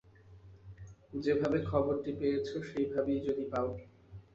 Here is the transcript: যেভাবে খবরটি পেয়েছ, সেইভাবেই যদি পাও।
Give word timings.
যেভাবে 1.13 1.57
খবরটি 1.65 2.11
পেয়েছ, 2.19 2.47
সেইভাবেই 2.69 3.19
যদি 3.27 3.43
পাও। 3.51 3.67